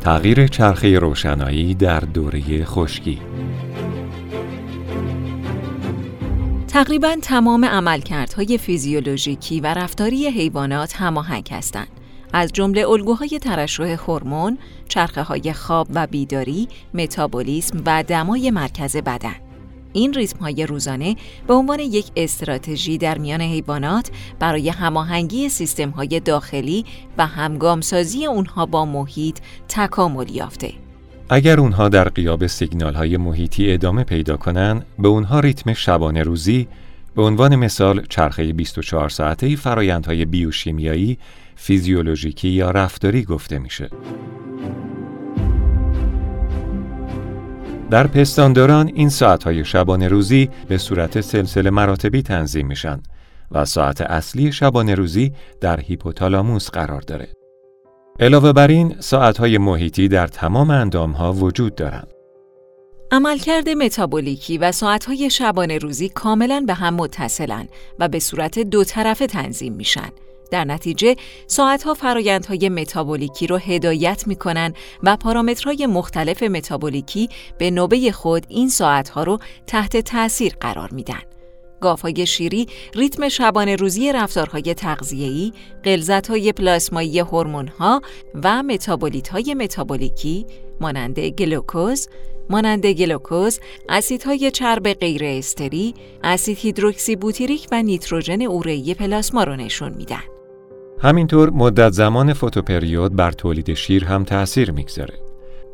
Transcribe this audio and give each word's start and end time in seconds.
تغییر 0.00 0.46
چرخه 0.46 0.98
روشنایی 0.98 1.74
در 1.74 2.00
دوره 2.00 2.64
خشکی 2.64 3.18
تقریبا 6.68 7.16
تمام 7.22 7.64
عملکردهای 7.64 8.58
فیزیولوژیکی 8.58 9.60
و 9.60 9.66
رفتاری 9.66 10.28
حیوانات 10.28 10.96
هماهنگ 10.96 11.48
هستند. 11.50 11.88
از 12.32 12.52
جمله 12.52 12.88
الگوهای 12.88 13.38
ترشح 13.38 13.96
هورمون، 14.06 14.58
چرخه 14.88 15.22
های 15.22 15.52
خواب 15.52 15.88
و 15.94 16.06
بیداری، 16.06 16.68
متابولیسم 16.94 17.82
و 17.86 18.02
دمای 18.02 18.50
مرکز 18.50 18.96
بدن. 18.96 19.49
این 19.92 20.14
ریتم 20.14 20.38
های 20.38 20.66
روزانه 20.66 21.16
به 21.46 21.54
عنوان 21.54 21.80
یک 21.80 22.06
استراتژی 22.16 22.98
در 22.98 23.18
میان 23.18 23.40
حیوانات 23.40 24.10
برای 24.38 24.68
هماهنگی 24.68 25.48
سیستم 25.48 25.90
های 25.90 26.20
داخلی 26.20 26.84
و 27.18 27.26
همگامسازی 27.26 28.26
اونها 28.26 28.66
با 28.66 28.84
محیط 28.84 29.38
تکامل 29.68 30.30
یافته. 30.30 30.72
اگر 31.28 31.60
اونها 31.60 31.88
در 31.88 32.08
قیاب 32.08 32.46
سیگنال 32.46 32.94
های 32.94 33.16
محیطی 33.16 33.72
ادامه 33.72 34.04
پیدا 34.04 34.36
کنند، 34.36 34.86
به 34.98 35.08
اونها 35.08 35.40
ریتم 35.40 35.72
شبانه 35.72 36.22
روزی 36.22 36.68
به 37.16 37.22
عنوان 37.22 37.56
مثال 37.56 38.06
چرخه 38.08 38.52
24 38.52 39.08
ساعته 39.08 39.56
فرایندهای 39.56 40.24
بیوشیمیایی، 40.24 41.18
فیزیولوژیکی 41.56 42.48
یا 42.48 42.70
رفتاری 42.70 43.24
گفته 43.24 43.58
میشه. 43.58 43.90
در 47.90 48.06
پستانداران 48.06 48.90
این 48.94 49.08
ساعتهای 49.08 49.64
شبانه 49.64 50.08
روزی 50.08 50.50
به 50.68 50.78
صورت 50.78 51.20
سلسله 51.20 51.70
مراتبی 51.70 52.22
تنظیم 52.22 52.66
میشن 52.66 53.02
و 53.50 53.64
ساعت 53.64 54.00
اصلی 54.00 54.52
شبانه 54.52 54.94
روزی 54.94 55.32
در 55.60 55.80
هیپوتالاموس 55.80 56.70
قرار 56.70 57.00
داره. 57.00 57.28
علاوه 58.20 58.52
بر 58.52 58.68
این 58.68 58.96
ساعتهای 58.98 59.58
محیطی 59.58 60.08
در 60.08 60.26
تمام 60.26 60.70
اندامها 60.70 61.32
وجود 61.32 61.74
دارند. 61.74 62.08
عملکرد 63.12 63.68
متابولیکی 63.68 64.58
و 64.58 64.72
ساعتهای 64.72 65.30
شبانه 65.30 65.78
روزی 65.78 66.08
کاملا 66.08 66.64
به 66.66 66.74
هم 66.74 66.94
متصلن 66.94 67.68
و 67.98 68.08
به 68.08 68.18
صورت 68.18 68.58
دو 68.58 68.84
طرفه 68.84 69.26
تنظیم 69.26 69.72
میشن. 69.72 70.10
در 70.50 70.64
نتیجه 70.64 71.16
ساعتها 71.46 71.94
فرایندهای 71.94 72.68
متابولیکی 72.68 73.46
رو 73.46 73.56
هدایت 73.56 74.26
می‌کنن 74.26 74.74
و 75.02 75.16
پارامترهای 75.16 75.86
مختلف 75.86 76.42
متابولیکی 76.42 77.28
به 77.58 77.70
نوبه 77.70 78.12
خود 78.12 78.46
این 78.48 78.68
ساعتها 78.68 79.22
رو 79.22 79.38
تحت 79.66 79.96
تأثیر 79.96 80.56
قرار 80.60 80.90
میدن. 80.92 81.22
گاوهای 81.80 82.26
شیری 82.26 82.66
ریتم 82.94 83.28
شبانه 83.28 83.76
روزی 83.76 84.12
رفتارهای 84.12 84.74
تغذیه‌ای، 84.74 85.52
غلظت‌های 85.84 86.52
پلاسمایی 86.52 87.18
هورمون‌ها 87.18 88.00
و 88.42 88.62
متابولیت‌های 88.62 89.54
متابولیکی 89.54 90.46
مانند 90.80 91.18
گلوکوز، 91.18 92.08
مانند 92.50 92.86
گلوکوز، 92.86 93.60
اسیدهای 93.88 94.50
چرب 94.50 94.92
غیر 94.92 95.24
استری، 95.24 95.94
اسید 96.24 96.58
هیدروکسی 96.58 97.16
بوتیریک 97.16 97.66
و 97.72 97.82
نیتروژن 97.82 98.42
اورئی 98.42 98.94
پلاسما 98.94 99.44
رو 99.44 99.56
نشون 99.56 99.94
میدن. 99.94 100.39
همینطور 101.02 101.50
مدت 101.50 101.92
زمان 101.92 102.32
فوتوپریود 102.32 103.16
بر 103.16 103.30
تولید 103.30 103.74
شیر 103.74 104.04
هم 104.04 104.24
تأثیر 104.24 104.70
می‌گذاره. 104.70 105.14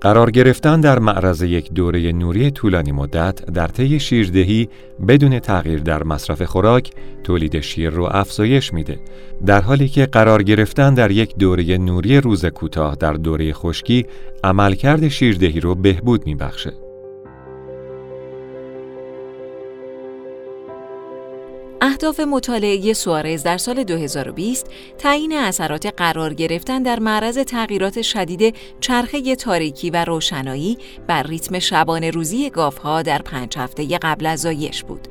قرار 0.01 0.31
گرفتن 0.31 0.81
در 0.81 0.99
معرض 0.99 1.43
یک 1.43 1.73
دوره 1.73 2.13
نوری 2.13 2.51
طولانی 2.51 2.93
مدت 2.93 3.47
در 3.47 3.69
طی 3.69 4.01
شیردهی 4.01 4.69
بدون 5.09 5.39
تغییر 5.39 5.81
در 5.81 6.03
مصرف 6.03 6.43
خوراک 6.43 6.91
تولید 7.25 7.61
شیر 7.61 7.91
رو 7.91 8.05
افزایش 8.05 8.73
میده 8.73 8.99
در 9.47 9.61
حالی 9.61 9.89
که 9.89 10.07
قرار 10.07 10.43
گرفتن 10.43 10.95
در 10.95 11.11
یک 11.11 11.37
دوره 11.37 11.79
نوری 11.79 12.21
روز 12.21 12.47
کوتاه 12.47 12.95
در 12.95 13.13
دوره 13.13 13.53
خشکی 13.53 14.07
عملکرد 14.45 15.09
شیردهی 15.09 15.61
رو 15.61 15.75
بهبود 15.75 16.27
میبخشه 16.27 16.86
اهداف 21.97 22.21
مطالعه 22.21 22.93
سوارز 22.93 23.43
در 23.43 23.59
سال 23.59 23.85
2020 23.85 24.67
تعیین 24.99 25.33
اثرات 25.33 25.87
قرار 25.87 26.35
گرفتن 26.35 26.83
در 26.83 27.01
معرض 27.01 27.39
تغییرات 27.39 28.03
شدید 28.03 28.55
چرخه 28.81 29.37
تاریکی 29.37 29.91
و 29.91 30.05
روشنایی 30.05 30.79
بر 31.07 31.23
ریتم 31.23 31.59
شبانه 31.59 32.11
روزی 32.11 32.51
گاوها 32.51 33.03
در 33.03 33.23
پنج 33.23 33.59
هفته 33.59 33.99
قبل 33.99 34.27
از 34.27 34.41
زایش 34.41 34.85
بود. 34.85 35.09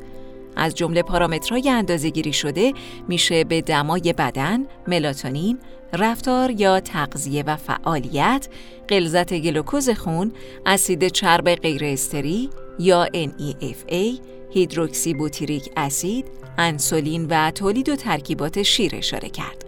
از 0.56 0.76
جمله 0.76 1.02
پارامترهای 1.02 1.70
اندازه‌گیری 1.70 2.34
شده 2.34 2.74
میشه 3.08 3.44
به 3.44 3.62
دمای 3.62 4.14
بدن، 4.18 4.66
ملاتونین، 4.88 5.60
رفتار 5.94 6.52
یا 6.52 6.80
تغذیه 6.80 7.44
و 7.48 7.56
فعالیت، 7.56 8.48
غلظت 8.90 9.34
گلوکوز 9.34 9.90
خون، 9.90 10.32
اسید 10.66 11.08
چرب 11.08 11.56
غیر 11.56 11.86
استری 11.86 12.50
یا 12.80 13.08
NEFA، 13.14 14.20
هیدروکسی 14.52 15.14
بوتیریک 15.14 15.72
اسید، 15.78 16.26
انسولین 16.58 17.28
و 17.30 17.52
تولید 17.52 17.90
و 17.90 17.96
ترکیبات 17.96 18.64
شیر 18.64 18.96
اشاره 18.96 19.30
کرد. 19.30 19.66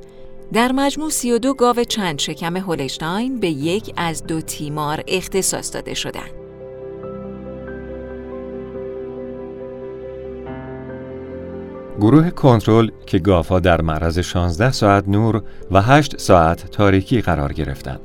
در 0.53 0.71
مجموع 0.71 1.09
32 1.09 1.53
گاو 1.53 1.83
چند 1.83 2.19
شکم 2.19 2.57
هولشتاین 2.57 3.39
به 3.39 3.49
یک 3.49 3.93
از 3.97 4.23
دو 4.23 4.41
تیمار 4.41 5.03
اختصاص 5.07 5.73
داده 5.73 5.93
شدند. 5.93 6.31
گروه 11.99 12.29
کنترل 12.29 12.89
که 13.05 13.19
گاوها 13.19 13.59
در 13.59 13.81
معرض 13.81 14.19
16 14.19 14.71
ساعت 14.71 15.07
نور 15.07 15.43
و 15.71 15.81
8 15.81 16.21
ساعت 16.21 16.71
تاریکی 16.71 17.21
قرار 17.21 17.53
گرفتند. 17.53 17.99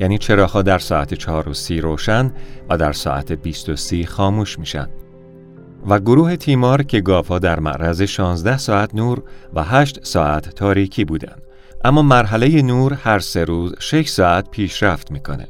یعنی 0.00 0.18
چراغها 0.18 0.62
در 0.62 0.78
ساعت 0.78 1.14
4 1.14 1.48
و 1.48 1.54
30 1.54 1.80
روشن 1.80 2.32
و 2.68 2.76
در 2.76 2.92
ساعت 2.92 3.32
20 3.32 3.68
و 3.68 3.76
30 3.76 4.06
خاموش 4.06 4.58
میشن. 4.58 4.88
و 5.88 5.98
گروه 6.00 6.36
تیمار 6.36 6.82
که 6.82 7.00
گاوها 7.00 7.38
در 7.38 7.60
معرض 7.60 8.02
16 8.02 8.58
ساعت 8.58 8.94
نور 8.94 9.22
و 9.54 9.62
8 9.62 10.04
ساعت 10.04 10.48
تاریکی 10.48 11.04
بودند. 11.04 11.42
اما 11.84 12.02
مرحله 12.02 12.62
نور 12.62 12.94
هر 12.94 13.18
سه 13.18 13.44
روز 13.44 13.74
6 13.78 14.08
ساعت 14.08 14.50
پیشرفت 14.50 15.12
می‌کنه. 15.12 15.48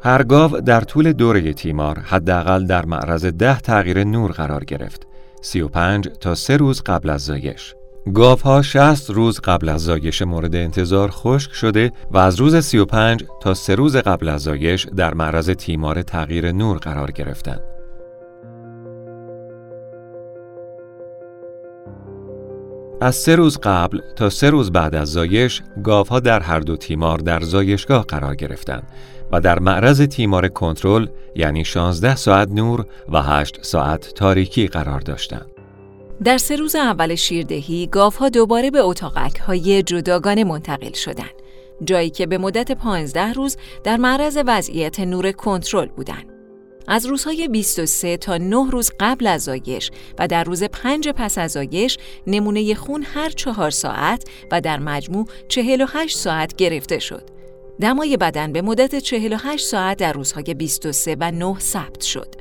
هر 0.00 0.22
گاو 0.22 0.60
در 0.60 0.80
طول 0.80 1.12
دوره 1.12 1.52
تیمار 1.52 1.98
حداقل 1.98 2.66
در 2.66 2.86
معرض 2.86 3.26
10 3.26 3.60
تغییر 3.60 4.04
نور 4.04 4.32
قرار 4.32 4.64
گرفت. 4.64 5.06
35 5.42 6.08
تا 6.20 6.34
3 6.34 6.56
روز 6.56 6.82
قبل 6.82 7.10
از 7.10 7.24
زایش. 7.24 7.74
گاوها 8.14 8.62
60 8.62 9.10
روز 9.10 9.40
قبل 9.40 9.68
از 9.68 9.80
زایش 9.84 10.22
مورد 10.22 10.56
انتظار 10.56 11.10
خشک 11.10 11.52
شده 11.52 11.92
و 12.10 12.18
از 12.18 12.40
روز 12.40 12.56
35 12.56 13.24
تا 13.40 13.54
3 13.54 13.74
روز 13.74 13.96
قبل 13.96 14.28
از 14.28 14.42
زایش 14.42 14.86
در 14.96 15.14
معرض 15.14 15.50
تیمار 15.50 16.02
تغییر 16.02 16.52
نور 16.52 16.78
قرار 16.78 17.10
گرفتند. 17.10 17.60
از 23.00 23.14
سه 23.14 23.36
روز 23.36 23.58
قبل 23.58 24.00
تا 24.16 24.30
سه 24.30 24.50
روز 24.50 24.72
بعد 24.72 24.94
از 24.94 25.12
زایش 25.12 25.62
گاوها 25.84 26.20
در 26.20 26.40
هر 26.40 26.60
دو 26.60 26.76
تیمار 26.76 27.18
در 27.18 27.40
زایشگاه 27.40 28.04
قرار 28.04 28.34
گرفتند 28.34 28.82
و 29.32 29.40
در 29.40 29.58
معرض 29.58 30.02
تیمار 30.02 30.48
کنترل 30.48 31.06
یعنی 31.34 31.64
16 31.64 32.16
ساعت 32.16 32.50
نور 32.50 32.86
و 33.08 33.22
8 33.22 33.58
ساعت 33.62 34.14
تاریکی 34.14 34.66
قرار 34.66 35.00
داشتند. 35.00 35.55
در 36.24 36.38
سه 36.38 36.56
روز 36.56 36.76
اول 36.76 37.14
شیردهی 37.14 37.86
گاوها 37.86 38.28
دوباره 38.28 38.70
به 38.70 38.80
اتاقک 38.80 39.36
های 39.36 39.82
جداگانه 39.82 40.44
منتقل 40.44 40.92
شدند 40.92 41.34
جایی 41.84 42.10
که 42.10 42.26
به 42.26 42.38
مدت 42.38 42.72
15 42.72 43.32
روز 43.32 43.56
در 43.84 43.96
معرض 43.96 44.38
وضعیت 44.46 45.00
نور 45.00 45.32
کنترل 45.32 45.86
بودند. 45.86 46.32
از 46.88 47.06
روزهای 47.06 47.48
23 47.48 48.16
تا 48.16 48.36
9 48.36 48.70
روز 48.70 48.90
قبل 49.00 49.26
از 49.26 49.42
زایش 49.42 49.90
و 50.18 50.28
در 50.28 50.44
روز 50.44 50.64
5 50.64 51.08
پس 51.08 51.38
از 51.38 51.52
زایش 51.52 51.98
نمونه 52.26 52.74
خون 52.74 53.02
هر 53.02 53.30
چهار 53.30 53.70
ساعت 53.70 54.24
و 54.52 54.60
در 54.60 54.78
مجموع 54.78 55.26
48 55.48 56.16
ساعت 56.16 56.56
گرفته 56.56 56.98
شد. 56.98 57.30
دمای 57.80 58.16
بدن 58.16 58.52
به 58.52 58.62
مدت 58.62 58.98
48 58.98 59.66
ساعت 59.66 59.98
در 59.98 60.12
روزهای 60.12 60.54
23 60.54 61.16
و 61.20 61.30
9 61.30 61.58
ثبت 61.58 62.02
شد. 62.02 62.34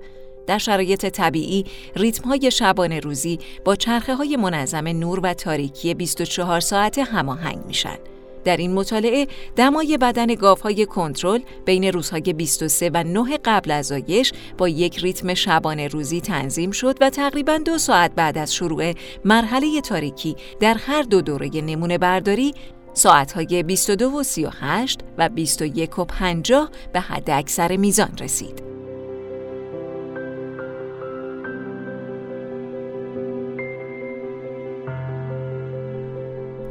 در 0.48 0.58
شرایط 0.58 1.06
طبیعی 1.06 1.66
ریتم 1.96 2.30
های 2.30 2.52
شبانه 2.52 3.00
روزی 3.00 3.40
با 3.66 3.76
چرخه 3.76 4.16
های 4.16 4.38
منظم 4.38 4.88
نور 4.88 5.20
و 5.24 5.34
تاریکی 5.34 5.94
24 5.94 6.60
ساعت 6.60 7.00
هماهنگ 7.00 7.66
میشن. 7.66 7.98
در 8.46 8.58
این 8.58 8.74
مطالعه 8.74 9.28
دمای 9.56 9.98
بدن 9.98 10.26
گاوهای 10.26 10.86
کنترل 10.86 11.40
بین 11.66 11.84
روزهای 11.84 12.34
23 12.34 12.92
و 12.94 13.04
9 13.04 13.38
قبل 13.46 13.72
از 13.72 13.86
زایش 13.86 14.34
با 14.58 14.70
یک 14.70 14.98
ریتم 14.98 15.34
شبانه 15.34 15.88
روزی 15.88 16.22
تنظیم 16.22 16.72
شد 16.72 16.98
و 17.02 17.10
تقریبا 17.10 17.58
دو 17.58 17.78
ساعت 17.78 18.12
بعد 18.16 18.38
از 18.38 18.56
شروع 18.56 18.94
مرحله 19.26 19.82
تاریکی 19.82 20.36
در 20.60 20.74
هر 20.74 21.02
دو 21.02 21.22
دوره 21.22 21.50
نمونه 21.62 21.98
برداری 21.98 22.54
ساعتهای 22.94 23.64
22 23.64 24.10
و 24.10 24.24
38 24.24 25.00
و 25.18 25.30
21 25.30 26.00
و 26.00 26.06
50 26.06 26.70
به 26.94 27.00
حد 27.00 27.30
اکثر 27.30 27.78
میزان 27.78 28.18
رسید. 28.20 28.75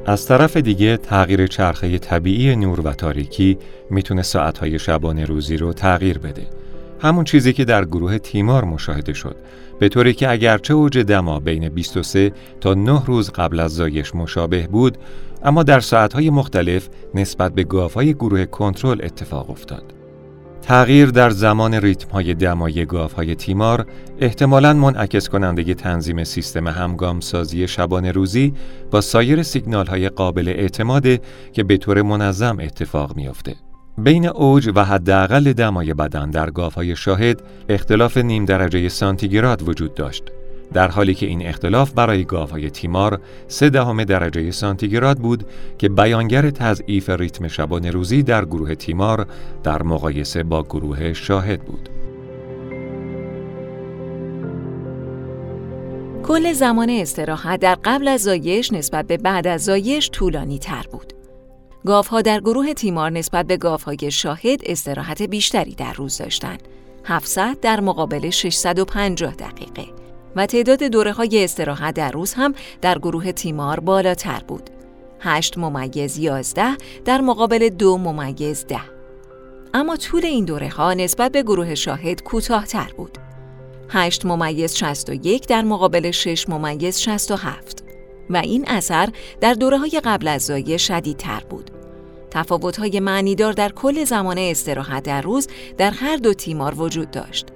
از 0.07 0.27
طرف 0.27 0.57
دیگه 0.57 0.97
تغییر 0.97 1.47
چرخه 1.47 1.99
طبیعی 1.99 2.57
نور 2.57 2.81
و 2.81 2.93
تاریکی 2.93 3.59
می‌تونه 3.91 4.23
ساعتهای 4.23 4.79
شبانه 4.79 5.25
روزی 5.25 5.57
رو 5.57 5.73
تغییر 5.73 6.19
بده. 6.19 6.47
همون 7.01 7.25
چیزی 7.25 7.53
که 7.53 7.65
در 7.65 7.85
گروه 7.85 8.19
تیمار 8.19 8.65
مشاهده 8.65 9.13
شد 9.13 9.37
به 9.79 9.89
طوری 9.89 10.15
که 10.15 10.31
اگرچه 10.31 10.75
اوج 10.75 10.99
دما 10.99 11.41
بین 11.41 11.69
23 11.69 12.33
تا 12.61 12.75
9 12.75 13.03
روز 13.07 13.31
قبل 13.31 13.61
از 13.61 13.75
زایش 13.75 14.15
مشابه 14.15 14.67
بود 14.67 14.99
اما 15.43 15.63
در 15.63 15.81
ساعتهای 15.81 16.31
مختلف 16.31 16.89
نسبت 17.15 17.55
به 17.55 17.65
گاوهای 17.65 18.15
گروه 18.15 18.45
کنترل 18.45 19.05
اتفاق 19.05 19.51
افتاد. 19.51 20.04
تغییر 20.65 21.11
در 21.11 21.31
زمان 21.31 21.75
ریتم 21.75 22.11
های 22.11 22.35
دمای 22.35 22.87
گاف 22.87 23.13
های 23.13 23.35
تیمار 23.35 23.87
احتمالاً 24.21 24.73
منعکس 24.73 25.29
کننده 25.29 25.75
تنظیم 25.75 26.25
سیستم 26.25 26.69
همگام 26.69 27.21
سازی 27.21 27.69
شبانه 27.69 28.13
روزی 28.13 28.55
با 28.91 29.01
سایر 29.01 29.43
سیگنال 29.43 29.87
های 29.87 30.09
قابل 30.09 30.49
اعتماده 30.49 31.21
که 31.53 31.63
به 31.65 31.77
طور 31.77 32.03
منظم 32.03 32.61
اتفاق 32.61 33.17
میافته. 33.17 33.55
بین 33.99 34.27
اوج 34.27 34.71
و 34.75 34.85
حداقل 34.85 35.53
دمای 35.53 35.95
بدن 35.95 36.31
در 36.31 36.51
گاف 36.51 36.75
های 36.75 36.97
شاهد 36.97 37.43
اختلاف 37.69 38.17
نیم 38.17 38.45
درجه 38.45 38.89
سانتیگراد 38.89 39.69
وجود 39.69 39.95
داشت 39.95 40.23
در 40.73 40.89
حالی 40.89 41.15
که 41.15 41.27
این 41.27 41.47
اختلاف 41.47 41.93
برای 41.93 42.25
گاوهای 42.25 42.71
تیمار 42.71 43.21
سه 43.49 43.71
دهم 43.71 44.05
درجه 44.05 44.51
سانتیگراد 44.51 45.19
بود 45.19 45.45
که 45.79 45.89
بیانگر 45.89 46.51
تضعیف 46.51 47.11
ریتم 47.11 47.49
شبانه 47.49 47.91
روزی 47.91 48.23
در 48.23 48.45
گروه 48.45 48.75
تیمار 48.75 49.27
در 49.63 49.83
مقایسه 49.83 50.43
با 50.43 50.63
گروه 50.63 51.13
شاهد 51.13 51.61
بود. 51.65 51.89
کل 56.23 56.53
زمان 56.53 56.91
استراحت 56.91 57.61
در 57.61 57.79
قبل 57.85 58.09
از 58.09 58.23
زایش 58.23 58.73
نسبت 58.73 59.07
به 59.07 59.17
بعد 59.17 59.47
از 59.47 59.65
زایش 59.65 60.11
طولانی 60.11 60.59
تر 60.59 60.85
بود. 60.93 61.13
گاوها 61.87 62.23
در 62.23 62.41
گروه 62.41 62.73
تیمار 62.73 63.11
نسبت 63.11 63.47
به 63.47 63.57
گاوهای 63.57 64.11
شاهد 64.11 64.61
استراحت 64.67 65.23
بیشتری 65.23 65.75
در 65.75 65.93
روز 65.93 66.19
داشتند. 66.19 66.63
700 67.05 67.61
در 67.61 67.81
مقابل 67.81 68.31
650 68.31 69.35
دقیقه. 69.35 70.04
و 70.37 70.47
تعداد 70.47 70.83
دوره 70.83 71.13
های 71.13 71.45
استراحت 71.45 71.95
در 71.95 72.11
روز 72.11 72.35
هم 72.35 72.55
در 72.81 72.99
گروه 72.99 73.33
تیمار 73.33 73.81
بالاتر 73.81 74.43
بود. 74.49 74.71
8 75.21 75.59
ممیز 75.59 76.19
11 76.19 76.77
در 77.05 77.21
مقابل 77.21 77.69
دو 77.69 77.99
ممیز 77.99 78.67
10. 78.67 78.81
اما 79.75 79.97
طول 79.97 80.25
این 80.25 80.45
دوره 80.45 80.69
ها 80.69 80.95
نسبت 80.95 81.33
به 81.33 81.43
گروه 81.43 81.75
شاهد 81.75 82.23
کوتاهتر 82.23 82.93
بود. 82.97 83.19
8 83.89 84.25
ممیز 84.27 84.75
61 84.77 85.47
در 85.47 85.63
مقابل 85.63 86.11
6 86.11 86.49
ممیز 86.49 86.99
67 86.99 87.85
و 88.31 88.37
این 88.37 88.65
اثر 88.69 89.09
در 89.41 89.55
دوره 89.55 89.79
های 89.79 90.01
قبل 90.05 90.29
از 90.29 90.43
زایه 90.43 90.77
شدیدتر 90.77 91.43
بود. 91.51 91.71
تفاوت 92.31 92.77
های 92.77 93.01
معنیدار 93.01 93.53
در 93.53 93.69
کل 93.69 94.05
زمان 94.05 94.39
استراحت 94.39 95.03
در 95.03 95.23
روز 95.23 95.49
در 95.79 95.91
هر 95.91 96.17
دو 96.17 96.35
تیمار 96.35 96.75
وجود 96.81 97.11
داشت. 97.11 97.47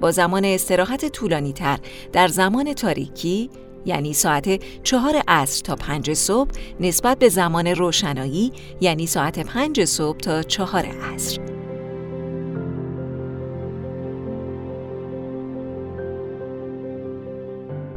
با 0.00 0.10
زمان 0.10 0.44
استراحت 0.44 1.06
طولانی 1.06 1.52
تر 1.52 1.78
در 2.12 2.28
زمان 2.28 2.74
تاریکی 2.74 3.50
یعنی 3.84 4.12
ساعت 4.12 4.60
چهار 4.82 5.14
عصر 5.28 5.62
تا 5.62 5.76
پنج 5.76 6.12
صبح 6.12 6.50
نسبت 6.80 7.18
به 7.18 7.28
زمان 7.28 7.66
روشنایی 7.66 8.52
یعنی 8.80 9.06
ساعت 9.06 9.38
پنج 9.38 9.84
صبح 9.84 10.18
تا 10.18 10.42
چهار 10.42 10.86
عصر. 10.86 11.40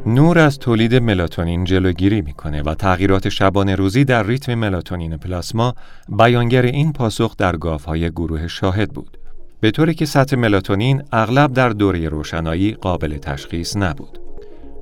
نور 0.06 0.38
از 0.38 0.58
تولید 0.58 0.94
ملاتونین 0.94 1.64
جلوگیری 1.64 2.22
می‌کنه 2.22 2.62
و 2.62 2.74
تغییرات 2.74 3.28
شبانه 3.28 3.74
روزی 3.74 4.04
در 4.04 4.22
ریتم 4.26 4.54
ملاتونین 4.54 5.16
پلاسما 5.16 5.74
بیانگر 6.08 6.62
این 6.62 6.92
پاسخ 6.92 7.36
در 7.36 7.56
گاوهای 7.56 8.10
گروه 8.10 8.46
شاهد 8.46 8.92
بود. 8.92 9.23
به 9.64 9.70
طوری 9.70 9.94
که 9.94 10.06
سطح 10.06 10.36
ملاتونین 10.36 11.02
اغلب 11.12 11.52
در 11.52 11.68
دوره 11.68 12.08
روشنایی 12.08 12.72
قابل 12.72 13.18
تشخیص 13.18 13.76
نبود. 13.76 14.18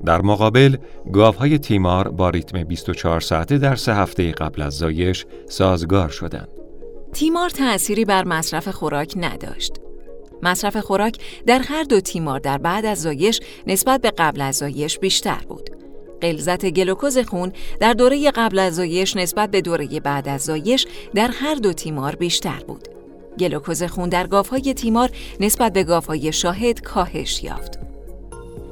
در 0.05 0.21
مقابل، 0.21 0.77
گاوهای 1.13 1.57
تیمار 1.57 2.07
با 2.07 2.29
ریتم 2.29 2.63
24 2.63 3.21
ساعته 3.21 3.57
در 3.57 3.75
سه 3.75 3.93
هفته 3.93 4.31
قبل 4.31 4.61
از 4.61 4.73
زایش 4.73 5.25
سازگار 5.49 6.09
شدند. 6.09 6.47
تیمار 7.13 7.49
تأثیری 7.49 8.05
بر 8.05 8.23
مصرف 8.23 8.67
خوراک 8.67 9.13
نداشت. 9.17 9.73
مصرف 10.41 10.77
خوراک 10.77 11.17
در 11.45 11.59
هر 11.59 11.83
دو 11.83 11.99
تیمار 11.99 12.39
در 12.39 12.57
بعد 12.57 12.85
از 12.85 13.01
زایش 13.01 13.39
نسبت 13.67 14.01
به 14.01 14.11
قبل 14.11 14.41
از 14.41 14.55
زایش 14.55 14.99
بیشتر 14.99 15.41
بود. 15.47 15.69
غلظت 16.21 16.69
گلوکوز 16.69 17.17
خون 17.17 17.53
در 17.79 17.93
دوره 17.93 18.31
قبل 18.31 18.59
از 18.59 18.75
زایش 18.75 19.15
نسبت 19.15 19.51
به 19.51 19.61
دوره 19.61 19.99
بعد 19.99 20.29
از 20.29 20.41
زایش 20.41 20.87
در 21.15 21.29
هر 21.33 21.55
دو 21.55 21.73
تیمار 21.73 22.15
بیشتر 22.15 22.63
بود. 22.67 23.02
گلوکوز 23.39 23.83
خون 23.83 24.09
در 24.09 24.27
گاوهای 24.27 24.73
تیمار 24.73 25.09
نسبت 25.39 25.73
به 25.73 25.83
گاوهای 25.83 26.33
شاهد 26.33 26.81
کاهش 26.81 27.43
یافت. 27.43 27.79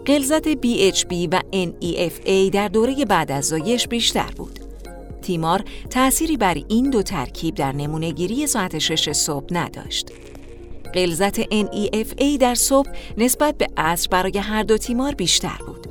غلظت 0.08 0.54
BHB 0.54 1.28
و 1.32 1.40
NEFA 1.54 2.52
در 2.52 2.68
دوره 2.68 3.06
بعد 3.06 3.32
از 3.32 3.46
زایش 3.46 3.88
بیشتر 3.88 4.32
بود. 4.38 4.60
تیمار 5.22 5.64
تأثیری 5.90 6.38
بر 6.38 6.58
این 6.68 6.90
دو 6.90 7.04
ترکیب 7.04 7.56
در 7.56 7.72
نمونهگیری 7.72 8.48
ساعت 8.48 8.80
6 8.80 9.12
صبح 9.12 9.46
نداشت. 9.52 10.12
غلظت 10.94 11.42
NEFA 11.42 12.38
در 12.40 12.56
صبح 12.56 12.90
نسبت 13.18 13.58
به 13.58 13.68
عصر 13.78 14.08
برای 14.12 14.38
هر 14.38 14.64
دو 14.64 14.78
تیمار 14.78 15.14
بیشتر 15.14 15.60
بود. 15.68 15.91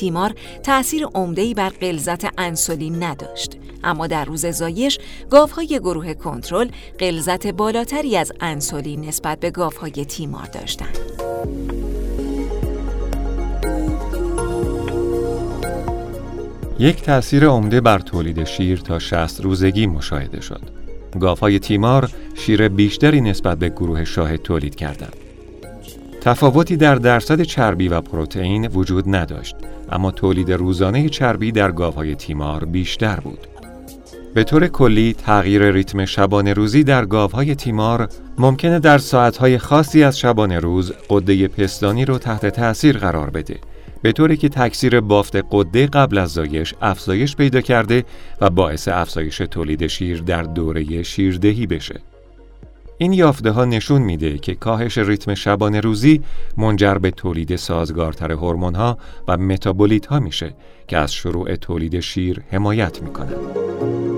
تیمار 0.00 0.34
تأثیر 0.62 1.06
عمده‌ای 1.14 1.54
بر 1.54 1.70
غلظت 1.70 2.26
انسولین 2.38 3.02
نداشت. 3.02 3.56
اما 3.84 4.06
در 4.06 4.24
روز 4.24 4.46
زایش 4.46 4.98
گاوهای 5.30 5.66
گروه 5.66 6.14
کنترل 6.14 6.68
غلظت 7.00 7.46
بالاتری 7.46 8.16
از 8.16 8.32
انسولین 8.40 9.00
نسبت 9.00 9.40
به 9.40 9.50
گاوهای 9.50 10.04
تیمار 10.04 10.44
داشتند. 10.44 10.98
یک 16.78 17.02
تأثیر 17.02 17.46
عمده 17.46 17.80
بر 17.80 17.98
تولید 17.98 18.44
شیر 18.44 18.78
تا 18.78 18.98
60 18.98 19.40
روزگی 19.40 19.86
مشاهده 19.86 20.40
شد. 20.40 20.60
گاوهای 21.20 21.58
تیمار 21.58 22.10
شیر 22.34 22.68
بیشتری 22.68 23.20
نسبت 23.20 23.58
به 23.58 23.68
گروه 23.68 24.04
شاهد 24.04 24.42
تولید 24.42 24.74
کردند. 24.74 25.16
تفاوتی 26.20 26.76
در 26.76 26.94
درصد 26.94 27.42
چربی 27.42 27.88
و 27.88 28.00
پروتئین 28.00 28.66
وجود 28.66 29.04
نداشت، 29.14 29.56
اما 29.90 30.10
تولید 30.10 30.52
روزانه 30.52 31.08
چربی 31.08 31.52
در 31.52 31.72
گاوهای 31.72 32.14
تیمار 32.14 32.64
بیشتر 32.64 33.20
بود. 33.20 33.46
به 34.34 34.44
طور 34.44 34.66
کلی 34.66 35.12
تغییر 35.12 35.70
ریتم 35.70 36.04
شبانه 36.04 36.52
روزی 36.52 36.84
در 36.84 37.06
گاوهای 37.06 37.54
تیمار 37.54 38.08
ممکنه 38.38 38.78
در 38.78 38.98
ساعتهای 38.98 39.58
خاصی 39.58 40.02
از 40.02 40.18
شبانه 40.18 40.58
روز 40.58 40.92
قده 41.10 41.48
پستانی 41.48 42.04
رو 42.04 42.18
تحت 42.18 42.46
تأثیر 42.46 42.98
قرار 42.98 43.30
بده 43.30 43.58
به 44.02 44.12
طوری 44.12 44.36
که 44.36 44.48
تکثیر 44.48 45.00
بافت 45.00 45.36
قده 45.50 45.86
قبل 45.86 46.18
از 46.18 46.30
زایش 46.30 46.74
افزایش 46.82 47.36
پیدا 47.36 47.60
کرده 47.60 48.04
و 48.40 48.50
باعث 48.50 48.88
افزایش 48.88 49.36
تولید 49.36 49.86
شیر 49.86 50.22
در 50.22 50.42
دوره 50.42 51.02
شیردهی 51.02 51.66
بشه. 51.66 52.00
این 53.02 53.12
یافته 53.12 53.50
ها 53.50 53.64
نشون 53.64 54.02
میده 54.02 54.38
که 54.38 54.54
کاهش 54.54 54.98
ریتم 54.98 55.34
شبانه 55.34 55.80
روزی 55.80 56.22
منجر 56.56 56.94
به 56.94 57.10
تولید 57.10 57.56
سازگارتر 57.56 58.32
هورمون 58.32 58.74
ها 58.74 58.98
و 59.28 59.36
متابولیت 59.36 60.06
ها 60.06 60.20
میشه 60.20 60.54
که 60.88 60.98
از 60.98 61.12
شروع 61.12 61.56
تولید 61.56 62.00
شیر 62.00 62.42
حمایت 62.50 63.02
می‌کنن. 63.02 64.09